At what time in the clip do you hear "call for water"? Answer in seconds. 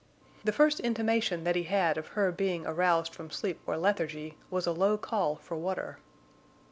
4.97-5.99